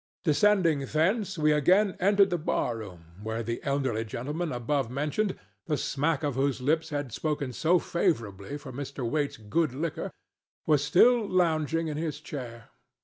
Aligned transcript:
Descending 0.23 0.79
thence, 0.79 1.37
we 1.37 1.51
again 1.51 1.95
entered 1.99 2.31
the 2.31 2.39
bar 2.39 2.75
room, 2.75 3.05
where 3.21 3.43
the 3.43 3.61
elderly 3.61 4.03
gentleman 4.03 4.51
above 4.51 4.89
mentioned—the 4.89 5.77
smack 5.77 6.23
of 6.23 6.33
whose 6.33 6.59
lips 6.59 6.89
had 6.89 7.11
spoken 7.13 7.53
so 7.53 7.77
favorably 7.77 8.57
for 8.57 8.73
Mr. 8.73 9.07
Waite's 9.07 9.37
good 9.37 9.75
liquor—was 9.75 10.83
still 10.83 11.29
lounging 11.29 11.87
in 11.87 11.97
his 11.97 12.19
chair. 12.19 12.69